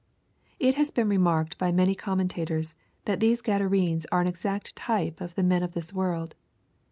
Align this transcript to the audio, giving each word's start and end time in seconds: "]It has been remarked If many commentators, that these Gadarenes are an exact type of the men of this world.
"]It 0.59 0.73
has 0.81 0.89
been 0.89 1.07
remarked 1.09 1.57
If 1.61 1.75
many 1.75 1.93
commentators, 1.93 2.73
that 3.05 3.19
these 3.19 3.39
Gadarenes 3.43 4.07
are 4.11 4.19
an 4.21 4.27
exact 4.27 4.75
type 4.75 5.21
of 5.21 5.35
the 5.35 5.43
men 5.43 5.61
of 5.61 5.73
this 5.73 5.93
world. 5.93 6.33